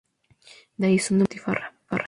[0.77, 1.75] De ahí su nombre: "Butifarra!